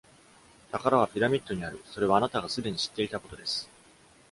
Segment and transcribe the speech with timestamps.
[0.71, 3.69] 宝はピラミッドにある、それはあなたが既に知っていたことです。